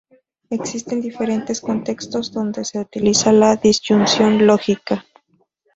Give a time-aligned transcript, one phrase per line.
[0.49, 5.05] Existen diferentes contextos donde se utiliza la disyunción lógica.